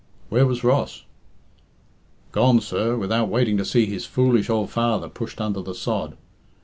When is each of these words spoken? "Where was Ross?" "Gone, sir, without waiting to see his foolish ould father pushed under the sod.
"Where 0.29 0.47
was 0.47 0.63
Ross?" 0.63 1.03
"Gone, 2.31 2.59
sir, 2.59 2.97
without 2.97 3.29
waiting 3.29 3.55
to 3.57 3.63
see 3.65 3.85
his 3.85 4.07
foolish 4.07 4.49
ould 4.49 4.71
father 4.71 5.07
pushed 5.07 5.39
under 5.39 5.61
the 5.61 5.75
sod. 5.75 6.17